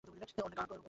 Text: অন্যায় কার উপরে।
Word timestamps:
অন্যায় 0.03 0.31
কার 0.55 0.65
উপরে। 0.65 0.79